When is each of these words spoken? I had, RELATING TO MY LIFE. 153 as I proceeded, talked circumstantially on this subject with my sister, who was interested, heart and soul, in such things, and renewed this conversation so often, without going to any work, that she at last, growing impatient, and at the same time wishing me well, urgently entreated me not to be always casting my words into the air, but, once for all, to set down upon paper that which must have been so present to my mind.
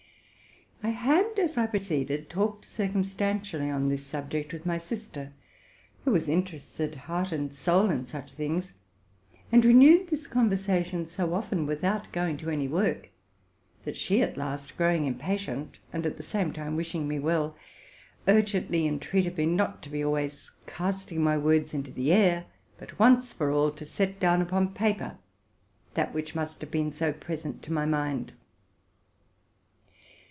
I 0.83 0.89
had, 0.89 1.25
RELATING 1.35 1.35
TO 1.35 1.41
MY 1.41 1.45
LIFE. 1.45 1.57
153 1.57 1.61
as 1.61 1.67
I 1.67 1.71
proceeded, 2.09 2.29
talked 2.31 2.65
circumstantially 2.65 3.69
on 3.69 3.87
this 3.87 4.03
subject 4.03 4.51
with 4.51 4.65
my 4.65 4.79
sister, 4.79 5.31
who 6.03 6.11
was 6.11 6.27
interested, 6.27 6.95
heart 6.95 7.31
and 7.31 7.53
soul, 7.53 7.91
in 7.91 8.03
such 8.03 8.31
things, 8.33 8.73
and 9.51 9.63
renewed 9.63 10.07
this 10.07 10.25
conversation 10.25 11.05
so 11.05 11.35
often, 11.35 11.67
without 11.67 12.11
going 12.11 12.35
to 12.37 12.49
any 12.49 12.67
work, 12.67 13.11
that 13.85 13.95
she 13.95 14.23
at 14.23 14.37
last, 14.37 14.75
growing 14.75 15.05
impatient, 15.05 15.77
and 15.93 16.07
at 16.07 16.17
the 16.17 16.23
same 16.23 16.51
time 16.51 16.75
wishing 16.75 17.07
me 17.07 17.19
well, 17.19 17.55
urgently 18.27 18.87
entreated 18.87 19.37
me 19.37 19.45
not 19.45 19.83
to 19.83 19.89
be 19.91 20.03
always 20.03 20.49
casting 20.65 21.23
my 21.23 21.37
words 21.37 21.75
into 21.75 21.91
the 21.91 22.11
air, 22.11 22.45
but, 22.79 22.97
once 22.97 23.33
for 23.33 23.51
all, 23.51 23.69
to 23.69 23.85
set 23.85 24.19
down 24.19 24.41
upon 24.41 24.73
paper 24.73 25.19
that 25.93 26.11
which 26.11 26.33
must 26.33 26.59
have 26.59 26.71
been 26.71 26.91
so 26.91 27.13
present 27.13 27.61
to 27.61 27.71
my 27.71 27.85
mind. 27.85 28.33